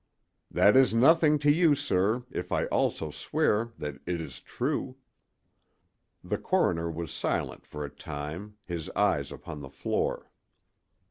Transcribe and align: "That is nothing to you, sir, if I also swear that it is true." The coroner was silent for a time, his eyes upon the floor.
"That 0.49 0.75
is 0.75 0.95
nothing 0.95 1.37
to 1.45 1.51
you, 1.51 1.75
sir, 1.75 2.25
if 2.31 2.51
I 2.51 2.65
also 2.73 3.11
swear 3.11 3.69
that 3.77 4.01
it 4.07 4.19
is 4.19 4.41
true." 4.41 4.95
The 6.23 6.39
coroner 6.39 6.89
was 6.89 7.11
silent 7.11 7.67
for 7.67 7.85
a 7.85 7.89
time, 7.95 8.57
his 8.65 8.89
eyes 8.95 9.31
upon 9.31 9.61
the 9.61 9.69
floor. 9.69 10.31